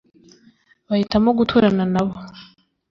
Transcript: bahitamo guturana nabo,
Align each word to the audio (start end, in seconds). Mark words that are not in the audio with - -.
bahitamo 0.87 1.29
guturana 1.37 1.83
nabo, 1.93 2.15